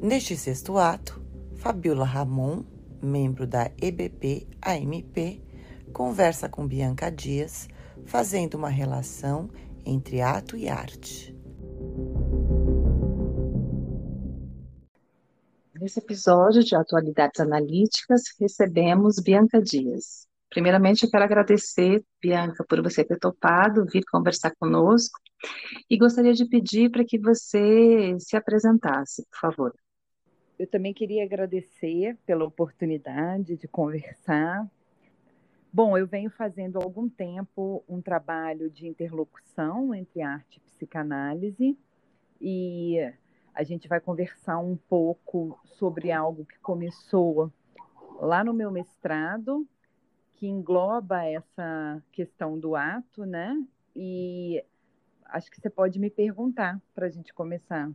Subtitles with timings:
[0.00, 1.20] Neste sexto ato,
[1.56, 2.62] Fabiola Ramon,
[3.02, 5.42] membro da EBP-AMP,
[5.92, 7.68] conversa com Bianca Dias,
[8.06, 9.50] fazendo uma relação
[9.84, 11.36] entre ato e arte.
[15.80, 20.28] Nesse episódio de Atualidades Analíticas, recebemos Bianca Dias.
[20.48, 25.18] Primeiramente, eu quero agradecer, Bianca, por você ter topado vir conversar conosco
[25.90, 29.74] e gostaria de pedir para que você se apresentasse, por favor.
[30.58, 34.68] Eu também queria agradecer pela oportunidade de conversar.
[35.72, 41.78] Bom, eu venho fazendo há algum tempo um trabalho de interlocução entre arte e psicanálise
[42.40, 42.96] e
[43.54, 47.52] a gente vai conversar um pouco sobre algo que começou
[48.20, 49.64] lá no meu mestrado,
[50.34, 53.56] que engloba essa questão do ato, né?
[53.94, 54.64] E
[55.24, 57.90] acho que você pode me perguntar para a gente começar.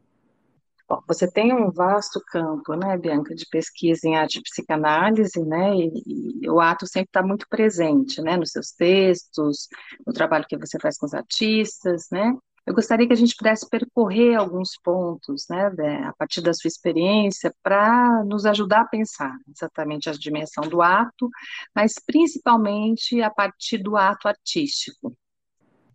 [0.88, 5.76] Bom, você tem um vasto campo, né, Bianca, de pesquisa em arte e psicanálise, né,
[5.76, 9.68] e, e o ato sempre está muito presente, né, nos seus textos,
[10.06, 12.36] no trabalho que você faz com os artistas, né.
[12.66, 15.68] Eu gostaria que a gente pudesse percorrer alguns pontos, né,
[16.06, 21.30] a partir da sua experiência, para nos ajudar a pensar exatamente a dimensão do ato,
[21.76, 25.14] mas principalmente a partir do ato artístico,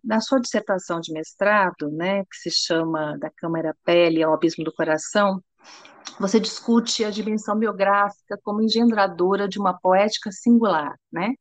[0.09, 4.73] na sua dissertação de mestrado, né, que se chama Da Câmara Pele ao Abismo do
[4.73, 5.39] Coração,
[6.19, 11.35] você discute a dimensão biográfica como engendradora de uma poética singular, né,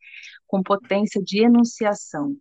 [0.46, 2.36] com potência de enunciação,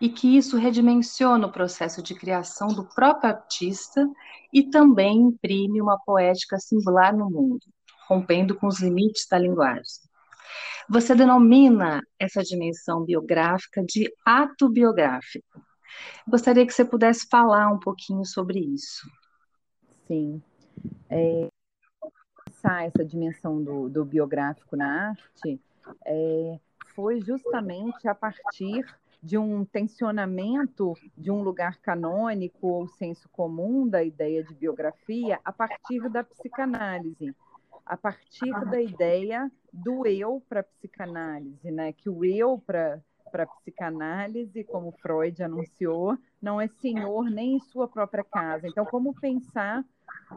[0.00, 4.08] e que isso redimensiona o processo de criação do próprio artista
[4.50, 7.66] e também imprime uma poética singular no mundo,
[8.08, 10.07] rompendo com os limites da linguagem.
[10.88, 15.62] Você denomina essa dimensão biográfica de ato biográfico.
[16.26, 19.08] Gostaria que você pudesse falar um pouquinho sobre isso.
[20.06, 20.42] Sim.
[21.10, 21.48] É,
[22.64, 25.60] essa dimensão do, do, biográfico na arte
[26.04, 26.58] é,
[26.94, 28.84] foi justamente a partir
[29.22, 35.52] de um tensionamento de um lugar canônico ou senso comum da ideia de biografia a
[35.52, 37.34] partir da psicanálise
[37.88, 41.92] a partir da ideia do eu para a psicanálise, né?
[41.92, 47.86] Que o eu para para psicanálise, como Freud anunciou, não é senhor nem em sua
[47.86, 48.66] própria casa.
[48.66, 49.84] Então, como pensar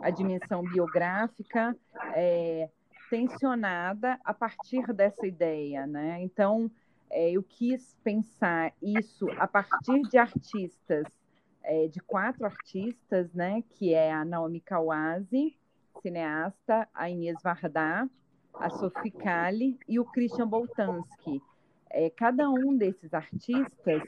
[0.02, 1.76] a dimensão biográfica
[2.14, 2.70] é,
[3.10, 6.22] tensionada a partir dessa ideia, né?
[6.22, 6.70] Então,
[7.10, 11.06] é, eu quis pensar isso a partir de artistas,
[11.64, 13.64] é, de quatro artistas, né?
[13.70, 15.56] Que é a Naomi Kawase,
[16.02, 18.08] cineasta, a Inês Vardar,
[18.54, 21.42] a Sophie Kali e o Christian Boltanski.
[21.90, 24.02] É, cada um desses artistas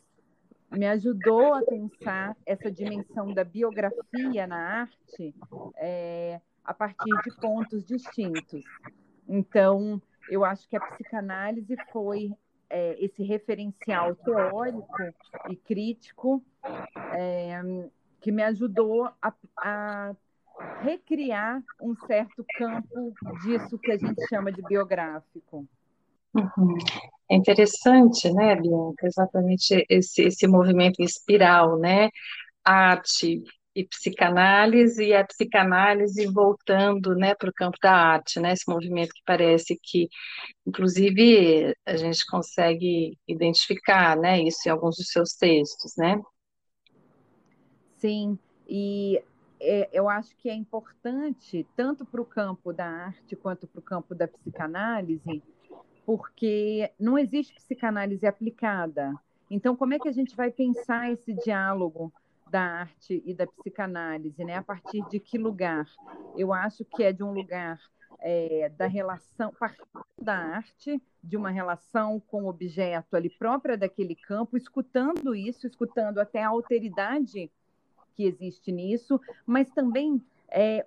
[0.71, 5.35] me ajudou a pensar essa dimensão da biografia na arte
[5.75, 8.63] é, a partir de pontos distintos.
[9.27, 12.31] Então, eu acho que a psicanálise foi
[12.69, 14.87] é, esse referencial teórico
[15.49, 16.43] e crítico
[17.13, 17.61] é,
[18.19, 20.15] que me ajudou a, a
[20.81, 25.67] recriar um certo campo disso que a gente chama de biográfico.
[26.35, 26.77] Uhum.
[27.29, 32.09] É interessante, né, Bianca, exatamente esse, esse movimento em espiral, né?
[32.63, 33.43] Arte
[33.75, 38.53] e psicanálise, e a psicanálise voltando, né, para o campo da arte, né?
[38.53, 40.07] Esse movimento que parece que,
[40.65, 46.21] inclusive, a gente consegue identificar, né, isso em alguns dos seus textos, né?
[47.95, 48.37] Sim,
[48.67, 49.21] e
[49.63, 53.83] é, eu acho que é importante, tanto para o campo da arte quanto para o
[53.83, 55.41] campo da psicanálise,
[56.05, 59.13] porque não existe psicanálise aplicada.
[59.49, 62.11] Então, como é que a gente vai pensar esse diálogo
[62.51, 64.57] da arte e da psicanálise, né?
[64.57, 65.87] A partir de que lugar?
[66.35, 67.79] Eu acho que é de um lugar
[68.19, 69.53] é, da relação,
[70.21, 76.19] da arte, de uma relação com o objeto ali própria daquele campo, escutando isso, escutando
[76.19, 77.49] até a alteridade
[78.15, 80.85] que existe nisso, mas também é,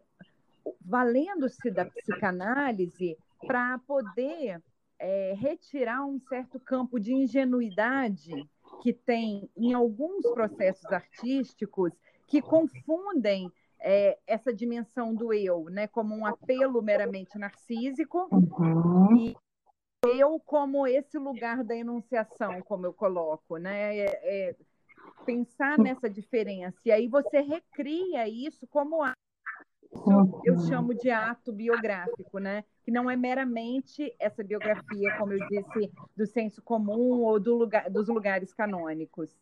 [0.81, 4.63] valendo-se da psicanálise para poder
[4.99, 8.49] é, retirar um certo campo de ingenuidade
[8.83, 11.93] que tem em alguns processos artísticos
[12.27, 19.17] que confundem é, essa dimensão do eu, né, como um apelo meramente narcísico uhum.
[19.17, 19.37] e
[20.05, 24.57] eu como esse lugar da enunciação, como eu coloco, né, é, é
[25.27, 26.79] pensar nessa diferença.
[26.85, 29.17] E aí você recria isso como ato.
[29.93, 30.11] Isso
[30.45, 32.65] eu chamo de ato biográfico, né?
[32.85, 37.91] Que não é meramente essa biografia, como eu disse, do senso comum ou do lugar,
[37.91, 39.37] dos lugares canônicos.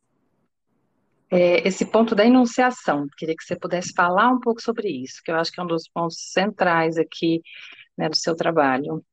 [1.31, 3.09] é, esse ponto da enunciação.
[3.17, 5.67] Queria que você pudesse falar um pouco sobre isso, que eu acho que é um
[5.67, 7.43] dos pontos centrais aqui
[7.97, 9.05] né, do seu trabalho.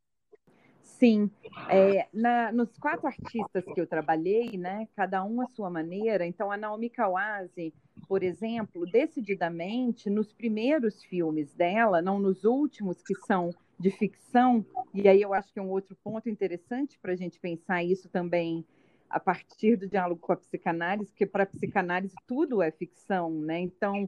[1.02, 1.32] Sim,
[1.68, 6.28] é, na, nos quatro artistas que eu trabalhei, né, cada um à sua maneira.
[6.28, 7.74] Então, a Naomi Kawase,
[8.08, 13.50] por exemplo, decididamente, nos primeiros filmes dela, não nos últimos, que são
[13.80, 14.64] de ficção,
[14.94, 18.08] e aí eu acho que é um outro ponto interessante para a gente pensar isso
[18.08, 18.64] também
[19.10, 23.60] a partir do diálogo com a psicanálise, porque para a psicanálise tudo é ficção, né?
[23.60, 24.08] Então,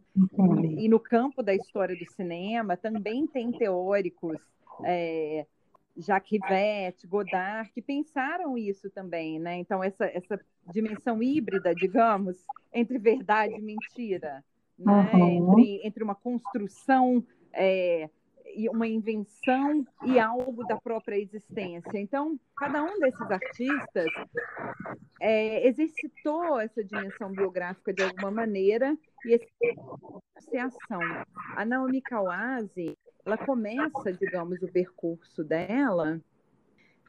[0.78, 4.39] e no campo da história do cinema também tem teóricos
[4.86, 5.48] é,
[5.95, 9.57] Jacques Rivette, Godard, que pensaram isso também, né?
[9.57, 10.40] Então, essa, essa
[10.72, 12.38] dimensão híbrida, digamos,
[12.74, 14.44] entre verdade e mentira,
[14.78, 15.12] né?
[15.13, 15.51] Uhum.
[15.51, 17.24] entre, entre uma construção
[17.54, 18.10] é,
[18.56, 21.98] e uma invenção e algo da própria existência.
[21.98, 24.07] Então, cada um desses artistas
[25.19, 31.01] é, exercitou essa dimensão biográfica de alguma maneira e essa ação.
[31.56, 36.22] A Naomi Kawase, ela começa, digamos, o percurso dela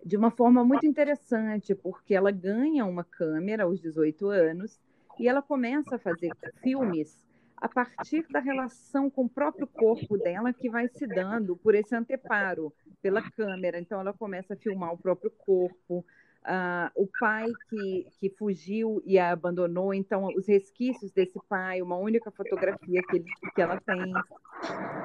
[0.05, 4.79] de uma forma muito interessante, porque ela ganha uma câmera aos 18 anos
[5.19, 6.31] e ela começa a fazer
[6.63, 7.25] filmes
[7.57, 11.95] a partir da relação com o próprio corpo dela que vai se dando por esse
[11.95, 13.79] anteparo pela câmera.
[13.81, 16.05] Então ela começa a filmar o próprio corpo,
[16.45, 21.97] Uh, o pai que, que fugiu e a abandonou, então os resquícios desse pai, uma
[21.97, 23.25] única fotografia que, ele,
[23.55, 24.13] que ela tem,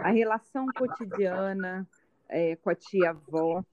[0.03, 1.87] a relação cotidiana
[2.27, 3.63] é, com a tia-avó,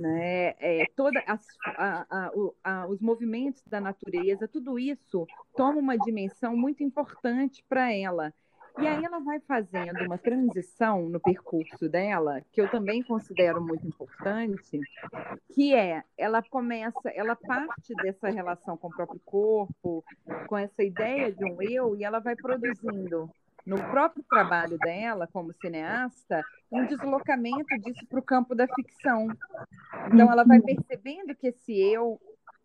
[0.00, 0.54] né?
[0.58, 2.30] É, toda as, a, a,
[2.64, 8.34] a, os movimentos da natureza, tudo isso toma uma dimensão muito importante para ela.
[8.78, 13.86] E aí ela vai fazendo uma transição no percurso dela, que eu também considero muito
[13.86, 14.80] importante,
[15.54, 20.04] que é, ela começa, ela parte dessa relação com o próprio corpo,
[20.46, 23.30] com essa ideia de um eu, e ela vai produzindo
[23.66, 29.28] no próprio trabalho dela como cineasta um deslocamento disso para o campo da ficção.
[30.06, 32.18] Então ela vai percebendo que esse eu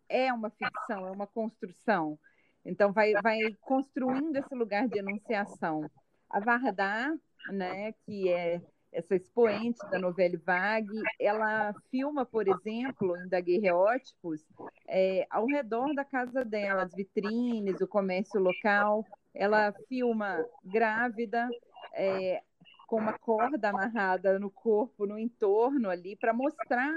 [0.08, 2.18] é uma ficção, é uma construção.
[2.66, 5.88] Então vai, vai construindo esse lugar de enunciação.
[6.28, 7.16] A Varda,
[7.50, 8.60] né, que é
[8.92, 14.42] essa expoente da novela Vague, ela filma, por exemplo, em Daguerreótipos,
[14.88, 19.04] é, ao redor da casa dela, as vitrines, o comércio local.
[19.34, 21.48] Ela filma grávida,
[21.92, 22.42] é,
[22.88, 26.92] com uma corda amarrada no corpo, no entorno ali, para mostrar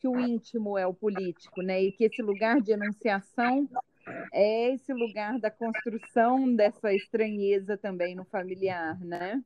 [0.00, 1.82] que o íntimo é o político, né?
[1.82, 3.68] E que esse lugar de enunciação
[4.32, 9.42] é esse lugar da construção dessa estranheza também no familiar, né?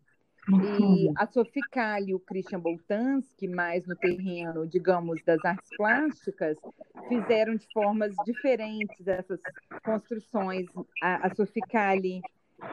[0.48, 1.14] E uhum.
[1.16, 6.56] a Soficali e o Christian Boltanski, mais no terreno, digamos, das artes plásticas,
[7.08, 9.40] fizeram de formas diferentes essas
[9.84, 10.66] construções.
[11.02, 12.20] A, a Soficali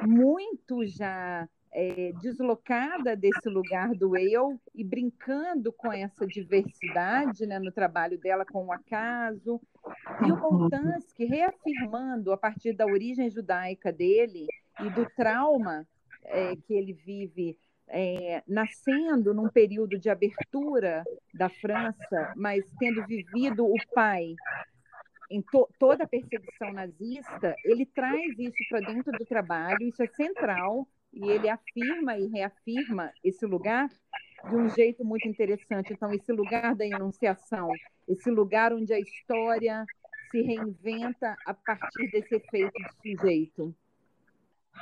[0.05, 7.71] muito já é, deslocada desse lugar do eu e brincando com essa diversidade né, no
[7.71, 9.59] trabalho dela com o acaso.
[10.27, 14.47] E o Boltanski reafirmando, a partir da origem judaica dele
[14.79, 15.87] e do trauma
[16.25, 21.03] é, que ele vive é, nascendo num período de abertura
[21.33, 24.35] da França, mas tendo vivido o pai
[25.29, 30.07] em to toda a perseguição nazista, ele traz isso para dentro do trabalho, isso é
[30.07, 33.89] central e ele afirma e reafirma esse lugar
[34.49, 35.93] de um jeito muito interessante.
[35.93, 37.69] Então, esse lugar da enunciação,
[38.07, 39.85] esse lugar onde a história
[40.33, 43.75] se reinventa a partir desse efeito de sujeito.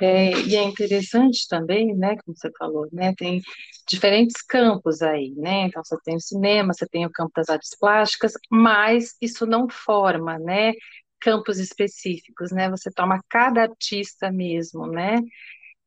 [0.00, 3.42] É, e é interessante também, né, como você falou, né, tem
[3.86, 7.76] diferentes campos aí, né, então você tem o cinema, você tem o campo das artes
[7.78, 10.72] plásticas, mas isso não forma, né,
[11.20, 15.20] campos específicos, né, você toma cada artista mesmo, né,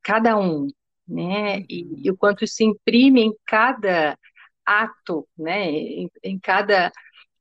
[0.04, 0.68] cada um,
[1.06, 1.60] né?
[1.68, 4.18] E, e, o quanto isso imprime em cada
[4.64, 5.70] ato, né?
[5.70, 6.92] Em, em, cada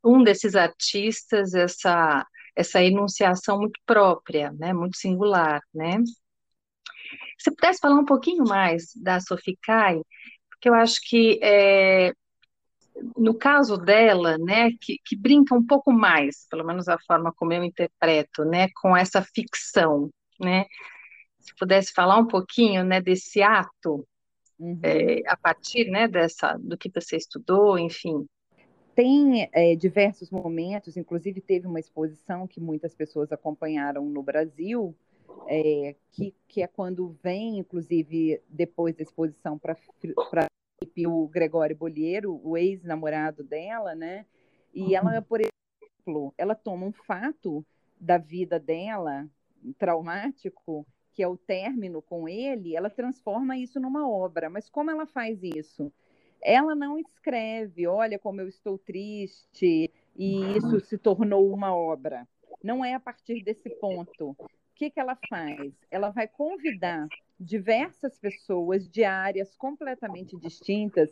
[0.05, 4.71] um desses artistas essa essa enunciação muito própria, né?
[4.73, 5.97] Muito singular, né?
[7.37, 9.99] Se pudesse falar um pouquinho mais da Sophie Kai,
[10.49, 12.13] porque eu acho que é,
[13.17, 17.53] no caso dela, né, que, que, brinca um pouco mais, pelo menos a forma como
[17.53, 20.09] eu interpreto, né, com essa ficção,
[20.39, 20.65] né,
[21.39, 24.07] se pudesse falar um pouquinho, né, desse ato,
[24.57, 24.79] uhum.
[24.81, 28.25] é, a partir, né, dessa, do que você estudou, enfim.
[28.95, 34.95] Tem é, diversos momentos, inclusive teve uma exposição que muitas pessoas acompanharam no Brasil,
[35.47, 39.77] é, que, que é quando vem, inclusive, depois da exposição para
[41.05, 44.25] o Gregório Bolheiro, o ex-namorado dela, né?
[44.73, 47.65] E ela, por exemplo, ela toma um fato
[47.99, 49.27] da vida dela,
[49.77, 54.49] traumático, que é o término com ele, ela transforma isso numa obra.
[54.49, 55.91] Mas como ela faz isso?
[56.47, 62.27] Ela não escreve, olha como eu estou triste, e isso se tornou uma obra.
[62.63, 64.29] Não é a partir desse ponto.
[64.39, 65.73] O que, que ela faz?
[65.89, 67.07] Ela vai convidar
[67.39, 71.09] diversas pessoas de áreas completamente distintas,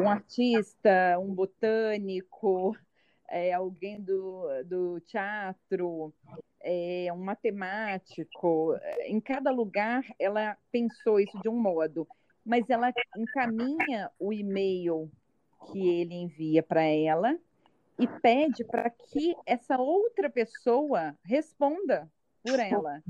[0.00, 2.76] um artista, um botânico,
[3.28, 6.12] é, alguém do, do teatro,
[6.60, 8.76] é, um matemático.
[9.04, 12.08] Em cada lugar, ela pensou isso de um modo,
[12.46, 15.10] mas ela encaminha o e-mail
[15.66, 17.36] que ele envia para ela
[17.98, 22.08] e pede para que essa outra pessoa responda
[22.44, 23.02] por ela.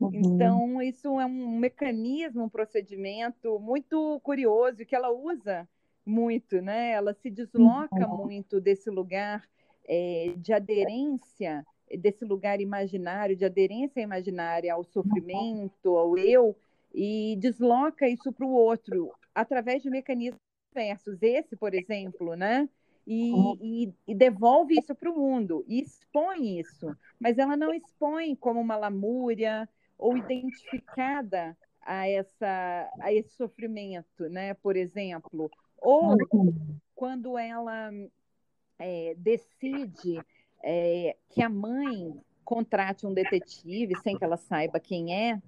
[0.00, 0.10] Uhum.
[0.12, 5.68] Então, isso é um mecanismo, um procedimento muito curioso que ela usa
[6.04, 6.90] muito, né?
[6.90, 8.24] Ela se desloca uhum.
[8.24, 9.48] muito desse lugar
[9.86, 11.64] é, de aderência,
[11.98, 16.56] desse lugar imaginário, de aderência imaginária ao sofrimento, ao eu,
[16.94, 20.40] e desloca isso para o outro através de mecanismos
[20.72, 21.22] diversos.
[21.22, 22.68] Esse, por exemplo, né?
[23.06, 28.36] E, e, e, devolve isso para o mundo e expõe isso, mas ela não expõe
[28.36, 29.68] como uma lamúria
[29.98, 34.54] ou identificada a essa a esse sofrimento, né?
[34.54, 36.16] Por exemplo, ou
[36.94, 37.90] quando ela
[38.78, 40.20] é, decide
[40.62, 45.40] é, que a mãe contrate um detetive sem que ela saiba quem é,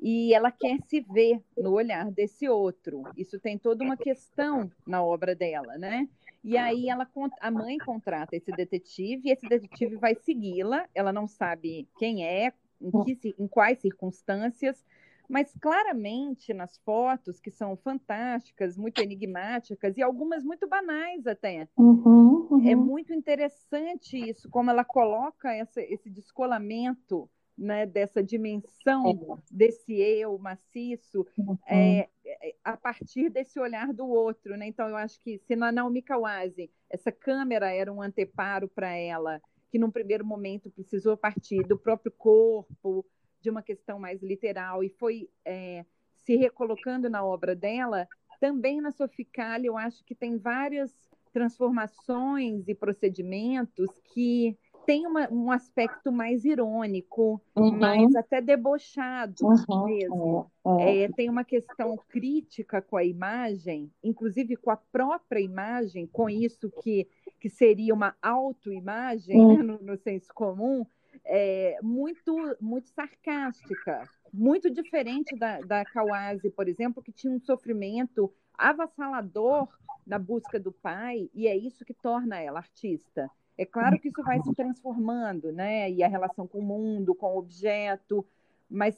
[0.00, 3.02] e ela quer se ver no olhar desse outro.
[3.16, 6.08] Isso tem toda uma questão na obra dela, né?
[6.44, 7.06] E aí ela,
[7.40, 10.88] a mãe contrata esse detetive e esse detetive vai segui-la.
[10.94, 14.84] Ela não sabe quem é, em, que, em quais circunstâncias,
[15.28, 21.68] mas claramente nas fotos, que são fantásticas, muito enigmáticas e algumas muito banais até.
[21.76, 22.68] Uhum, uhum.
[22.68, 27.28] É muito interessante isso, como ela coloca essa, esse descolamento
[27.58, 31.58] né, dessa dimensão desse eu maciço uhum.
[31.66, 34.56] é, é, a partir desse olhar do outro.
[34.56, 34.68] Né?
[34.68, 39.42] Então, eu acho que se na Naomi Kawase essa câmera era um anteparo para ela,
[39.70, 43.04] que num primeiro momento precisou partir do próprio corpo,
[43.40, 45.84] de uma questão mais literal e foi é,
[46.14, 48.08] se recolocando na obra dela,
[48.40, 50.92] também na Soficale eu acho que tem várias
[51.32, 54.56] transformações e procedimentos que
[54.88, 57.78] tem uma, um aspecto mais irônico, uhum.
[57.78, 59.84] mais até debochado uhum.
[59.84, 60.50] mesmo.
[60.64, 60.80] Uhum.
[60.80, 66.70] É, tem uma questão crítica com a imagem, inclusive com a própria imagem, com isso
[66.82, 67.06] que,
[67.38, 69.62] que seria uma autoimagem né, uhum.
[69.62, 70.86] no, no senso comum,
[71.22, 78.32] é, muito, muito sarcástica, muito diferente da, da Kawase, por exemplo, que tinha um sofrimento
[78.56, 79.68] avassalador
[80.06, 83.30] na busca do pai, e é isso que torna ela artista.
[83.58, 85.90] É claro que isso vai se transformando, né?
[85.90, 88.24] E a relação com o mundo, com o objeto,
[88.70, 88.96] mas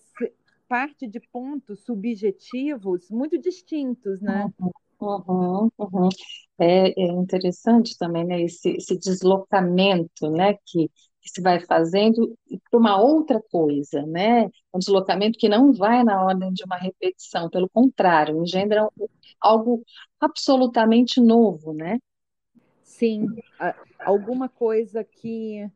[0.69, 4.53] parte de pontos subjetivos muito distintos, né?
[5.01, 6.09] Uhum, uhum.
[6.59, 8.43] É, é, interessante também, né?
[8.43, 10.55] Esse, esse deslocamento, né?
[10.67, 10.91] Que
[11.23, 12.37] que se vai fazendo
[12.71, 14.47] para uma outra coisa, né?
[14.75, 18.89] Um deslocamento que não vai na ordem de uma repetição, pelo contrário, engendra
[19.41, 19.83] algo
[20.19, 21.99] absolutamente novo, né?
[23.01, 23.27] Sim,
[23.99, 25.67] alguma coisa que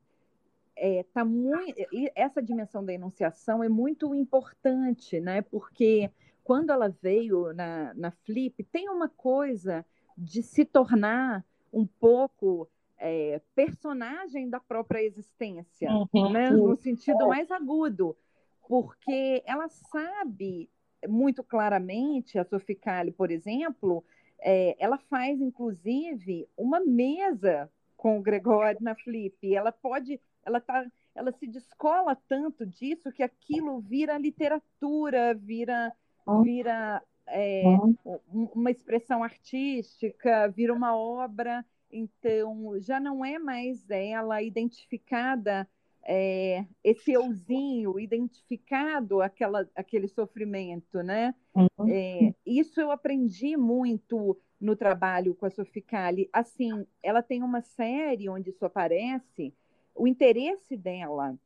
[0.77, 1.75] é, tá muito.
[2.15, 5.41] Essa dimensão da enunciação é muito importante, né?
[5.41, 6.11] Porque
[6.45, 9.87] quando ela veio na, na Flip, tem uma coisa
[10.19, 16.31] de se tornar um pouco é, personagem da própria existência, uhum.
[16.31, 16.51] né?
[16.51, 18.15] no sentido mais agudo,
[18.69, 20.69] porque ela sabe
[21.09, 24.05] muito claramente, a Soficale, por exemplo,
[24.45, 29.55] é, ela faz inclusive uma mesa com o Gregório na Flip.
[29.55, 35.91] Ela pode, ela tá, ela se descola tanto disso que aquilo vira literatura, vira,
[36.43, 37.63] vira é,
[38.05, 41.65] uma expressão artística, vira uma obra.
[41.91, 45.67] Então, já não é mais ela identificada,
[46.07, 51.35] é, esse euzinho identificado aquela, aquele sofrimento, né?
[51.55, 51.89] Uhum.
[51.89, 56.29] É, isso eu aprendi muito no trabalho com a Soficali.
[56.33, 59.53] Assim, ela tem uma série onde isso aparece,
[59.95, 61.39] o interesse dela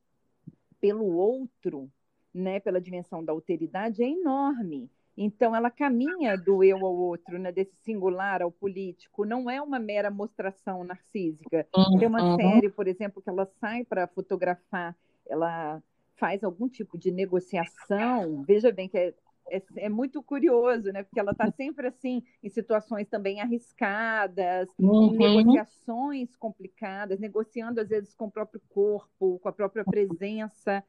[0.80, 1.90] pelo outro,
[2.32, 4.90] né, pela dimensão da alteridade, é enorme.
[5.20, 9.24] Então, ela caminha do eu ao outro, né, desse singular ao político.
[9.24, 11.66] Não é uma mera mostração narcísica.
[11.74, 11.98] Uhum.
[11.98, 14.96] Tem uma série, por exemplo, que ela sai para fotografar,
[15.26, 15.82] ela
[16.14, 18.44] faz algum tipo de negociação.
[18.46, 19.12] Veja bem que é,
[19.50, 21.02] é, é muito curioso, né?
[21.02, 25.14] Porque ela está sempre assim em situações também arriscadas, uhum.
[25.14, 30.84] em negociações complicadas, negociando às vezes com o próprio corpo, com a própria presença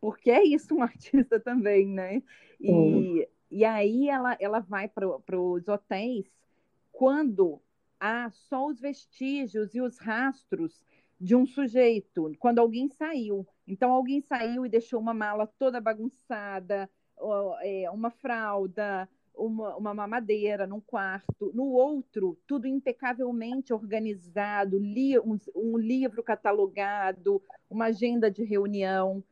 [0.00, 2.22] porque é isso um artista também, né?
[2.60, 6.26] E, e aí ela, ela vai para os hotéis
[6.92, 7.60] quando
[7.98, 10.84] há só os vestígios e os rastros
[11.20, 13.46] de um sujeito, quando alguém saiu.
[13.66, 16.88] Então, alguém saiu e deixou uma mala toda bagunçada,
[17.62, 25.38] é, uma fralda, uma, uma mamadeira num quarto, no outro, tudo impecavelmente organizado, li, um,
[25.54, 29.22] um livro catalogado, uma agenda de reunião.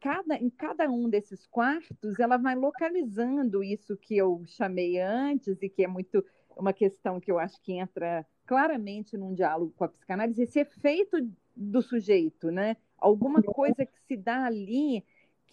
[0.00, 5.68] Cada, em cada um desses quartos, ela vai localizando isso que eu chamei antes e
[5.68, 6.24] que é muito
[6.56, 11.16] uma questão que eu acho que entra claramente num diálogo com a psicanálise, esse efeito
[11.54, 12.76] do sujeito, né?
[12.96, 15.04] Alguma coisa que se dá ali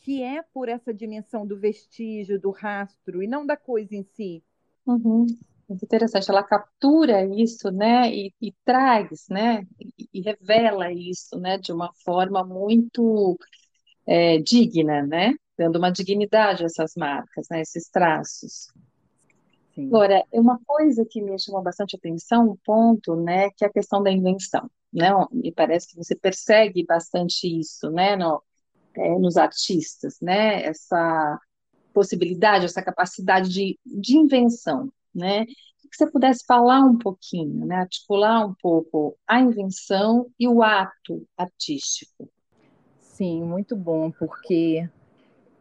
[0.05, 4.43] que é por essa dimensão do vestígio, do rastro, e não da coisa em si.
[4.85, 5.25] Uhum.
[5.67, 11.57] Muito interessante, ela captura isso, né, e, e traz, né, e, e, revela isso, né,
[11.57, 13.35] de uma forma muito
[14.07, 18.71] é, digna, né, dando uma dignidade a essas marcas, né, esses traços.
[19.73, 19.87] Sim.
[19.87, 24.01] Agora, uma coisa que me chamou bastante atenção, um ponto, né, que é a questão
[24.01, 28.41] da invenção, né, me parece que você persegue bastante isso, né, no,
[28.95, 30.63] é, nos artistas, né?
[30.63, 31.39] Essa
[31.93, 35.45] possibilidade, essa capacidade de, de invenção, né?
[35.45, 37.75] Que você pudesse falar um pouquinho, né?
[37.75, 42.29] Articular um pouco a invenção e o ato artístico.
[43.15, 44.89] Sim, muito bom, porque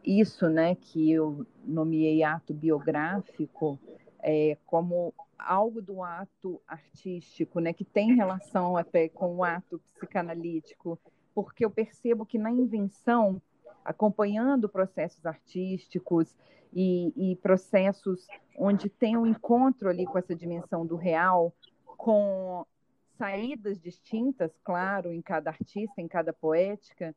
[0.03, 3.79] isso, né, que eu nomeei ato biográfico,
[4.21, 10.99] é, como algo do ato artístico, né, que tem relação até com o ato psicanalítico,
[11.33, 13.41] porque eu percebo que na invenção,
[13.85, 16.35] acompanhando processos artísticos
[16.73, 22.65] e, e processos onde tem um encontro ali com essa dimensão do real, com
[23.17, 27.15] saídas distintas, claro, em cada artista, em cada poética,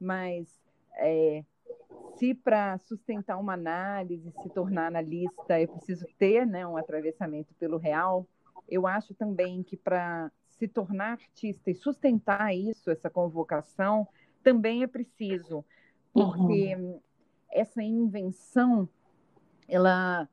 [0.00, 0.60] mas
[0.98, 1.44] é,
[2.16, 7.76] se para sustentar uma análise, se tornar analista, é preciso ter né, um atravessamento pelo
[7.76, 8.26] real,
[8.68, 14.08] eu acho também que para se tornar artista e sustentar isso, essa convocação,
[14.42, 15.64] também é preciso,
[16.12, 17.00] porque uhum.
[17.50, 18.88] essa invenção,
[19.68, 20.28] ela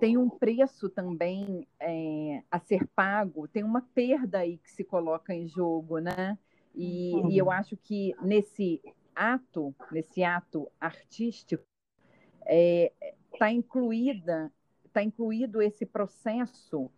[0.00, 5.32] tem um preço também é, a ser pago, tem uma perda aí que se coloca
[5.32, 6.36] em jogo, né?
[6.74, 7.30] E, uhum.
[7.30, 8.80] e eu acho que nesse
[9.14, 11.64] ato, nesse ato artístico,
[12.40, 12.92] está é,
[13.38, 14.52] tá incluída,
[14.84, 16.90] está incluído esse processo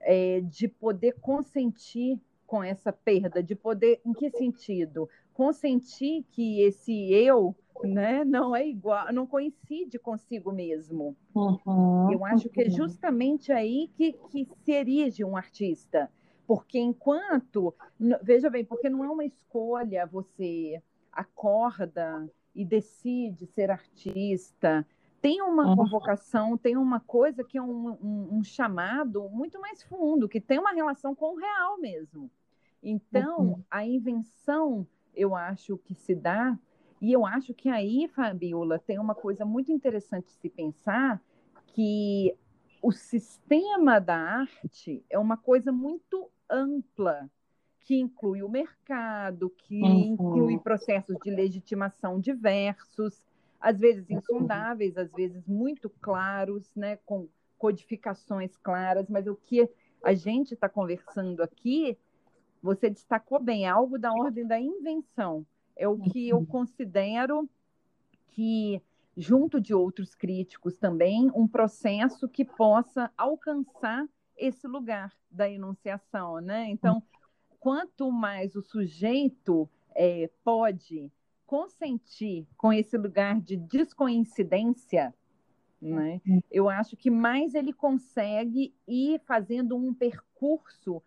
[0.00, 5.08] é, de poder consentir com essa perda, de poder, em que sentido?
[5.32, 11.16] Consentir que esse eu né, não é igual, não coincide consigo mesmo.
[11.34, 16.10] Uhum, eu acho que é justamente aí que, que se erige um artista.
[16.46, 17.74] Porque enquanto,
[18.22, 24.86] veja bem, porque não é uma escolha, você acorda e decide ser artista,
[25.20, 25.76] tem uma uhum.
[25.76, 30.58] convocação, tem uma coisa que é um, um, um, chamado muito mais fundo, que tem
[30.58, 32.28] uma relação com o real mesmo.
[32.82, 33.62] Então, uhum.
[33.70, 36.58] a invenção, eu acho que se dá,
[37.00, 41.22] e eu acho que aí, Fabiola, tem uma coisa muito interessante de se pensar,
[41.68, 42.36] que
[42.82, 47.30] o sistema da arte é uma coisa muito ampla,
[47.80, 50.00] que inclui o mercado, que uhum.
[50.00, 53.24] inclui processos de legitimação diversos,
[53.60, 59.70] às vezes insondáveis, às vezes muito claros, né, com codificações claras, mas o que
[60.02, 61.96] a gente está conversando aqui,
[62.60, 65.46] você destacou bem, é algo da ordem da invenção.
[65.76, 66.44] É o que eu uhum.
[66.44, 67.48] considero
[68.28, 68.82] que,
[69.16, 76.68] junto de outros críticos também, um processo que possa alcançar esse lugar da enunciação, né?
[76.68, 77.02] Então,
[77.60, 81.12] quanto mais o sujeito é, pode
[81.46, 85.14] consentir com esse lugar de descoincidência,
[85.80, 86.40] né, uhum.
[86.50, 91.02] eu acho que mais ele consegue ir fazendo um percurso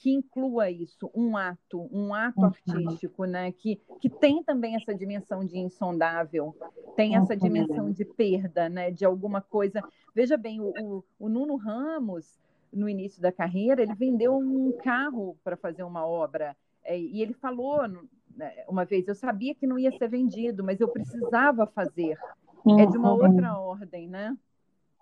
[0.00, 2.46] que inclua isso, um ato, um ato uhum.
[2.46, 3.52] artístico, né?
[3.52, 6.56] Que, que tem também essa dimensão de insondável,
[6.96, 7.38] tem essa uhum.
[7.38, 8.90] dimensão de perda, né?
[8.90, 9.84] De alguma coisa.
[10.14, 12.40] Veja bem, o, o, o Nuno Ramos,
[12.72, 16.56] no início da carreira, ele vendeu um carro para fazer uma obra.
[16.82, 20.80] É, e ele falou né, uma vez, eu sabia que não ia ser vendido, mas
[20.80, 22.16] eu precisava fazer.
[22.64, 22.78] Uhum.
[22.78, 24.34] É de uma outra ordem, né?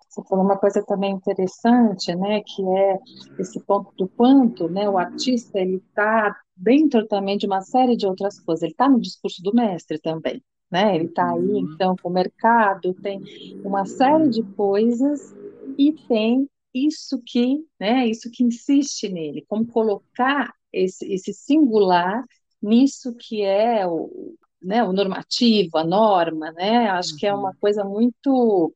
[0.09, 2.99] Você falou uma coisa também interessante, né, que é
[3.39, 8.07] esse ponto do quanto, né, o artista ele está dentro também de uma série de
[8.07, 8.63] outras coisas.
[8.63, 10.97] Ele está no discurso do mestre também, né?
[10.97, 11.71] Ele está aí uhum.
[11.73, 13.21] então com o mercado, tem
[13.65, 15.35] uma série de coisas
[15.79, 22.25] e tem isso que, né, isso que insiste nele, como colocar esse, esse singular
[22.63, 26.89] nisso que é o, né, o normativo, a norma, né?
[26.89, 27.57] Acho que é uma uhum.
[27.61, 28.73] coisa muito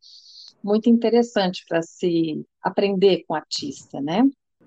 [0.62, 4.22] muito interessante para se aprender com o artista, né?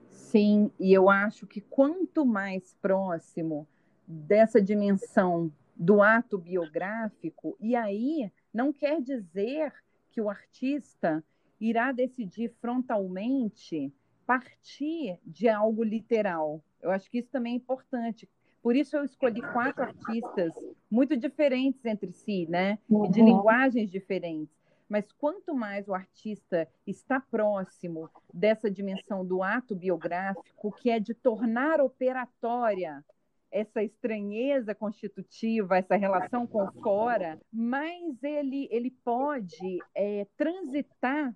[0.09, 3.67] Sim, e eu acho que quanto mais próximo
[4.07, 9.73] dessa dimensão do ato biográfico, e aí não quer dizer
[10.11, 11.23] que o artista
[11.59, 13.93] irá decidir frontalmente
[14.25, 16.63] partir de algo literal.
[16.81, 18.27] Eu acho que isso também é importante.
[18.61, 20.51] Por isso eu escolhi quatro artistas
[20.89, 22.79] muito diferentes entre si, né?
[22.89, 23.09] Uhum.
[23.11, 24.54] De linguagens diferentes.
[24.87, 31.13] Mas quanto mais o artista está próximo dessa dimensão do ato biográfico, que é de
[31.13, 33.03] tornar operatória
[33.51, 41.33] essa estranheza constitutiva, essa relação com fora, mais ele, ele pode é, transitar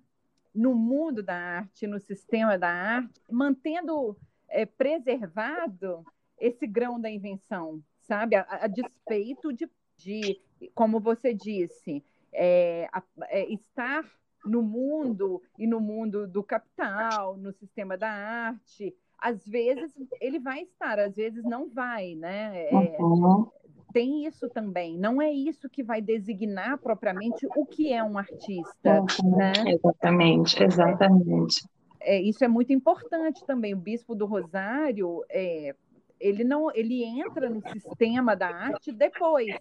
[0.54, 4.16] no mundo da arte, no sistema da arte, mantendo
[4.48, 6.04] é, preservado
[6.38, 8.36] esse grão da invenção, sabe?
[8.36, 10.40] A, a despeito de, de,
[10.74, 14.04] como você disse, é, a, é, estar
[14.44, 20.62] no mundo e no mundo do capital, no sistema da arte, às vezes ele vai
[20.62, 22.66] estar, às vezes não vai, né?
[22.68, 23.46] É, uhum.
[23.92, 24.96] Tem isso também.
[24.96, 29.36] Não é isso que vai designar propriamente o que é um artista, uhum.
[29.36, 29.52] né?
[29.66, 31.68] Exatamente, exatamente.
[32.00, 33.74] É, isso é muito importante também.
[33.74, 35.74] O bispo do Rosário, é,
[36.18, 39.54] ele não, ele entra no sistema da arte depois,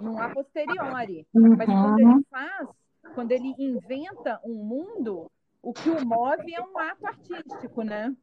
[0.00, 1.26] num a posteriori.
[1.34, 1.56] Uhum.
[1.56, 2.68] Mas quando ele faz,
[3.14, 5.30] quando ele inventa um mundo,
[5.62, 8.14] o que o move é um ato artístico, né?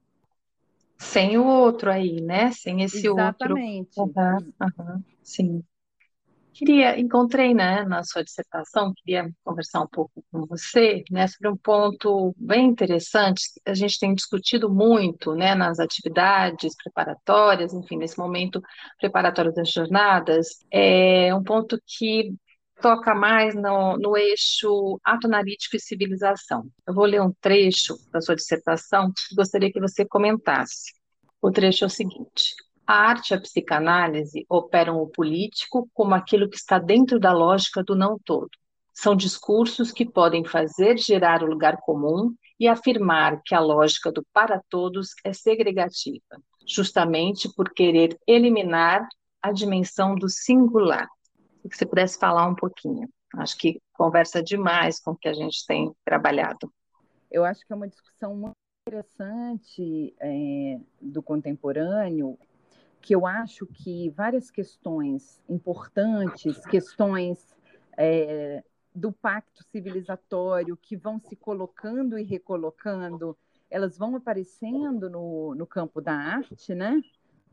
[0.97, 2.51] Sem o outro aí, né?
[2.51, 3.99] Sem esse Exatamente.
[3.99, 4.21] outro.
[4.21, 5.63] Uhum, uhum, sim.
[6.53, 11.55] Queria, encontrei, né, na sua dissertação, queria conversar um pouco com você, né, sobre um
[11.55, 13.41] ponto bem interessante.
[13.65, 18.61] A gente tem discutido muito, né, nas atividades preparatórias, enfim, nesse momento
[18.99, 22.33] preparatório das jornadas, é um ponto que
[22.81, 26.67] toca mais no, no eixo ato analítico e civilização.
[26.85, 30.91] Eu vou ler um trecho da sua dissertação que gostaria que você comentasse.
[31.41, 32.55] O trecho é o seguinte:
[32.91, 37.81] a arte e a psicanálise operam o político como aquilo que está dentro da lógica
[37.81, 38.49] do não todo.
[38.93, 44.25] São discursos que podem fazer gerar o lugar comum e afirmar que a lógica do
[44.33, 46.35] para todos é segregativa,
[46.67, 49.07] justamente por querer eliminar
[49.41, 51.07] a dimensão do singular.
[51.63, 53.07] Se você pudesse falar um pouquinho.
[53.37, 56.69] Acho que conversa demais com o que a gente tem trabalhado.
[57.31, 62.37] Eu acho que é uma discussão muito interessante é, do contemporâneo
[63.01, 67.55] que eu acho que várias questões importantes, questões
[67.97, 73.37] é, do pacto civilizatório que vão se colocando e recolocando,
[73.69, 77.01] elas vão aparecendo no, no campo da arte, né?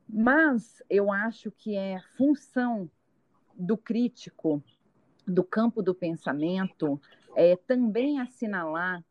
[0.09, 2.91] Mas eu acho que é função
[3.55, 4.63] do crítico,
[5.27, 7.01] do campo do pensamento,
[7.35, 9.05] é, também assinalar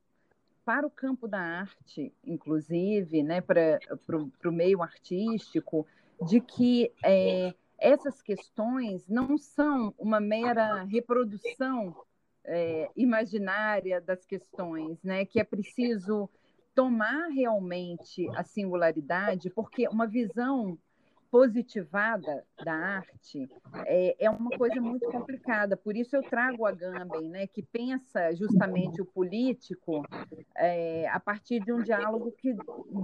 [0.65, 3.79] para o campo da arte, inclusive, né, para
[4.17, 5.87] o meio artístico,
[6.25, 11.95] de que é, essas questões não são uma mera reprodução
[12.43, 15.25] é, imaginária das questões, né?
[15.25, 16.29] Que é preciso
[16.73, 20.77] tomar realmente a singularidade, porque uma visão
[21.31, 23.49] positivada da arte
[23.85, 25.75] é, é, uma coisa muito complicada.
[25.75, 30.03] Por isso eu trago a Gamben, né, que pensa justamente o político
[30.55, 32.55] é, a partir de um diálogo que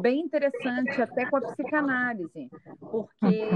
[0.01, 3.47] bem interessante até com a psicanálise, porque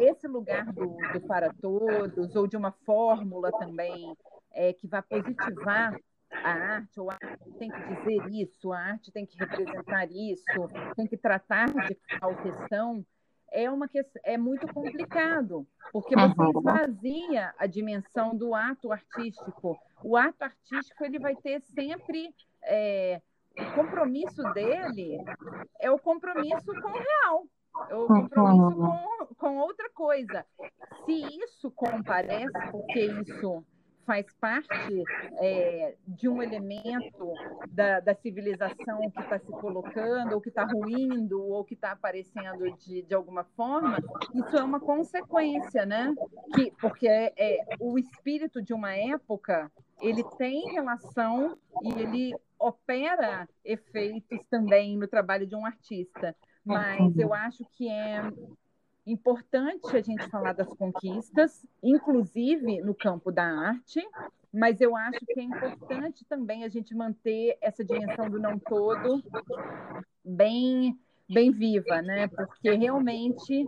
[0.00, 4.16] esse lugar do, do para todos ou de uma fórmula também
[4.52, 5.98] é, que vai positivar
[6.30, 10.44] a arte, ou a arte tem que dizer isso, a arte tem que representar isso,
[10.94, 13.04] tem que tratar de tal questão,
[13.50, 13.88] é uma
[14.24, 19.78] é muito complicado, porque você esvazia a dimensão do ato artístico.
[20.02, 23.20] O ato artístico ele vai ter sempre é,
[23.58, 25.18] o compromisso dele
[25.80, 27.46] é o compromisso com o real,
[27.88, 30.44] é o compromisso com, com outra coisa.
[31.04, 33.64] Se isso comparece, porque isso
[34.08, 35.04] faz parte
[35.38, 37.34] é, de um elemento
[37.70, 42.74] da, da civilização que está se colocando, ou que está ruindo, ou que está aparecendo
[42.78, 43.98] de, de alguma forma,
[44.34, 46.14] isso é uma consequência, né?
[46.54, 53.46] Que, porque é, é, o espírito de uma época ele tem relação e ele opera
[53.62, 56.34] efeitos também no trabalho de um artista.
[56.64, 58.22] Mas eu acho que é
[59.10, 64.06] importante a gente falar das conquistas, inclusive no campo da arte,
[64.52, 69.22] mas eu acho que é importante também a gente manter essa dimensão do não todo
[70.24, 72.26] bem bem viva, né?
[72.26, 73.66] Porque realmente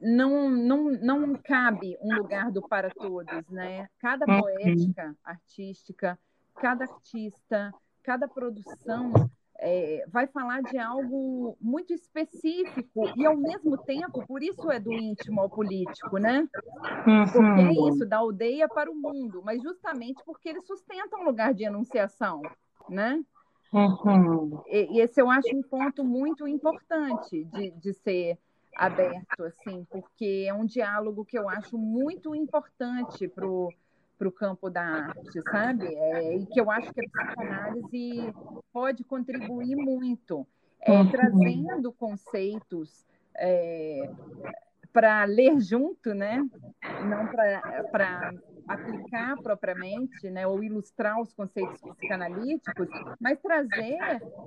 [0.00, 3.88] não, não, não cabe um lugar do para todos, né?
[4.00, 4.40] Cada uhum.
[4.40, 6.18] poética artística,
[6.56, 7.72] cada artista,
[8.02, 9.12] cada produção
[9.58, 14.92] é, vai falar de algo muito específico e, ao mesmo tempo, por isso é do
[14.92, 16.46] íntimo ao político, né?
[17.04, 17.88] Porque é uhum.
[17.88, 22.42] isso, da aldeia para o mundo, mas justamente porque ele sustenta um lugar de enunciação,
[22.88, 23.22] né?
[23.72, 24.62] Uhum.
[24.66, 28.38] E, e, esse eu acho um ponto muito importante de, de ser
[28.76, 33.70] aberto, assim, porque é um diálogo que eu acho muito importante para o
[34.18, 35.86] para o campo da arte, sabe?
[35.86, 38.34] É, e que eu acho que a psicanálise
[38.72, 40.46] pode contribuir muito,
[40.80, 41.10] é, uhum.
[41.10, 44.10] trazendo conceitos é,
[44.92, 46.42] para ler junto, né?
[47.06, 47.28] Não
[47.90, 48.32] para
[48.66, 50.46] aplicar propriamente, né?
[50.46, 52.88] Ou ilustrar os conceitos psicanalíticos,
[53.20, 53.98] mas trazer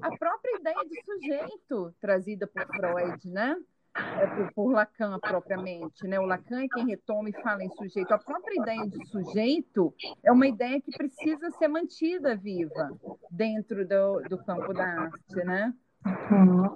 [0.01, 3.55] a própria ideia de sujeito trazida por Freud, né?
[3.95, 6.19] É, por, por, Lacan propriamente, né?
[6.19, 8.13] O Lacan é quem retoma e fala em sujeito.
[8.13, 12.89] A própria ideia de sujeito é uma ideia que precisa ser mantida viva
[13.31, 15.73] dentro do, do campo da arte, né?
[16.05, 16.73] Uhum.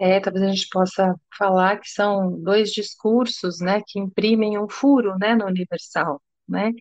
[0.00, 5.16] É, talvez a gente possa falar que são dois discursos, né, que imprimem um furo,
[5.16, 6.72] né, no universal, né?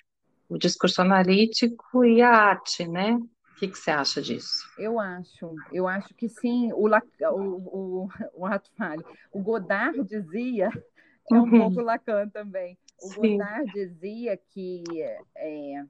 [0.49, 3.19] O discurso analítico e a arte, né?
[3.63, 4.69] O que, que, você acha disso?
[4.77, 6.73] Eu acho, eu acho que sim.
[6.73, 9.05] O, o, o, o falho.
[9.31, 10.69] O Godard dizia,
[11.31, 11.59] é um uhum.
[11.59, 12.77] pouco Lacan também.
[13.01, 13.37] O sim.
[13.37, 14.83] Godard dizia que
[15.33, 15.85] é,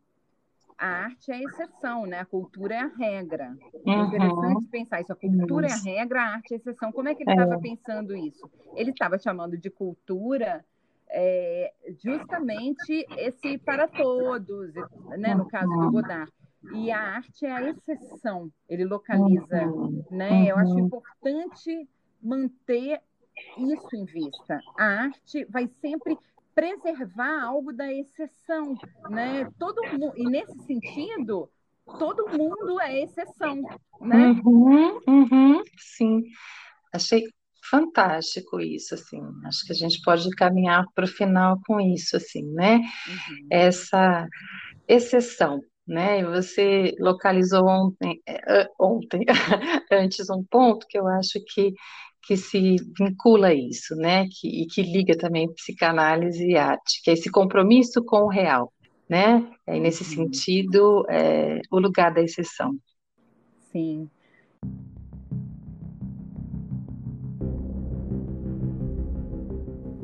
[0.77, 2.19] a arte é a exceção, né?
[2.19, 3.57] A cultura é a regra.
[3.87, 4.05] É uhum.
[4.05, 5.11] interessante pensar isso.
[5.11, 5.89] A cultura isso.
[5.89, 6.91] é a regra, a arte é a exceção.
[6.91, 7.59] Como é que ele estava é.
[7.59, 8.51] pensando isso?
[8.75, 10.63] Ele estava chamando de cultura
[11.09, 14.75] é, justamente esse para todos,
[15.17, 15.33] né?
[15.33, 15.91] No caso do uhum.
[15.91, 16.31] Godard
[16.71, 20.31] e a arte é a exceção, ele localiza, uhum, né?
[20.31, 20.45] Uhum.
[20.45, 21.89] Eu acho importante
[22.21, 23.01] manter
[23.57, 24.59] isso em vista.
[24.77, 26.17] A arte vai sempre
[26.55, 28.77] preservar algo da exceção,
[29.09, 29.49] né?
[29.59, 31.49] Todo mundo, e nesse sentido,
[31.99, 33.61] todo mundo é exceção,
[33.99, 34.41] né?
[34.45, 36.23] Uhum, uhum, sim.
[36.93, 37.23] Achei
[37.69, 39.19] fantástico isso, assim.
[39.45, 42.77] Acho que a gente pode caminhar para o final com isso, assim, né?
[42.77, 43.47] Uhum.
[43.49, 44.27] Essa
[44.87, 46.19] exceção, né?
[46.19, 49.25] E você localizou ontem, é, ontem,
[49.91, 51.73] antes um ponto que eu acho que
[52.25, 54.25] que se vincula a isso, né?
[54.31, 58.71] Que, e que liga também psicanálise e arte, que é esse compromisso com o real,
[59.09, 59.45] né?
[59.67, 60.27] É, nesse uhum.
[60.27, 62.77] sentido, é, o lugar da exceção.
[63.71, 64.09] Sim.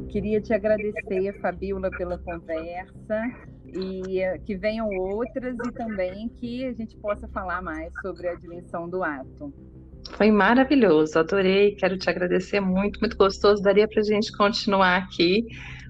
[0.09, 3.23] Queria te agradecer, Fabiola, pela conversa
[3.73, 8.35] e eh, que venham outras e também que a gente possa falar mais sobre a
[8.35, 9.53] dimensão do ato.
[10.11, 13.61] Foi maravilhoso, adorei, quero te agradecer muito, muito gostoso.
[13.61, 15.45] Daria para a gente continuar aqui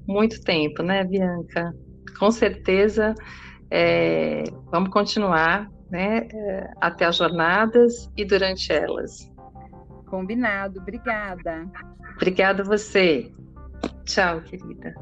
[0.08, 1.74] muito tempo, né, Bianca?
[2.18, 3.16] Com certeza,
[3.72, 9.32] é, vamos continuar, né, eh, até as jornadas e durante elas.
[10.08, 11.66] Combinado, obrigada.
[12.16, 13.32] Obrigada a você.
[14.06, 14.94] Tchau, querida.